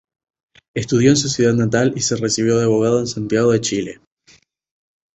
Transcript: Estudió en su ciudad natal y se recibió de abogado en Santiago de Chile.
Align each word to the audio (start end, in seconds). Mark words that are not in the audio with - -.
Estudió 0.75 1.11
en 1.11 1.15
su 1.17 1.29
ciudad 1.29 1.53
natal 1.53 1.93
y 1.95 2.01
se 2.01 2.15
recibió 2.15 2.57
de 2.57 2.63
abogado 2.63 3.01
en 3.01 3.05
Santiago 3.07 3.51
de 3.51 3.61
Chile. 3.61 4.01